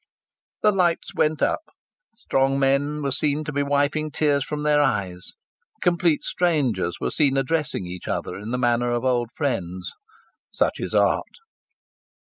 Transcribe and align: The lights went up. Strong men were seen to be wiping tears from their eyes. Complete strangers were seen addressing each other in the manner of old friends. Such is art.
The 0.63 0.71
lights 0.71 1.13
went 1.13 1.43
up. 1.43 1.61
Strong 2.15 2.57
men 2.57 3.03
were 3.03 3.11
seen 3.11 3.43
to 3.43 3.51
be 3.51 3.61
wiping 3.61 4.09
tears 4.09 4.43
from 4.43 4.63
their 4.63 4.81
eyes. 4.81 5.33
Complete 5.79 6.23
strangers 6.23 6.97
were 6.99 7.11
seen 7.11 7.37
addressing 7.37 7.85
each 7.85 8.07
other 8.07 8.35
in 8.35 8.49
the 8.49 8.57
manner 8.57 8.89
of 8.89 9.05
old 9.05 9.29
friends. 9.35 9.91
Such 10.51 10.79
is 10.79 10.95
art. 10.95 11.35